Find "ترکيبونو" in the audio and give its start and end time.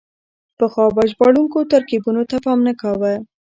1.71-2.21